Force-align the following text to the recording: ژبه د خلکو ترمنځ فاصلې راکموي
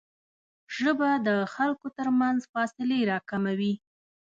ژبه 0.77 1.09
د 1.27 1.29
خلکو 1.53 1.87
ترمنځ 1.97 2.39
فاصلې 2.53 2.99
راکموي 3.11 3.73